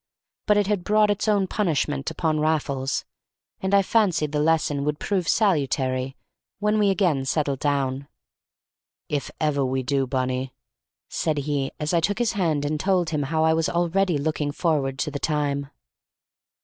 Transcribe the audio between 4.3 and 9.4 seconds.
the lesson would prove salutary when we again settled down. "If